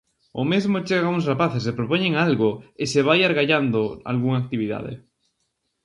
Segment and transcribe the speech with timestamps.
[0.41, 2.49] O mesmo chegan uns rapaces e propoñen algo
[2.81, 3.81] e se vai argallando
[4.11, 4.93] algunha actividade.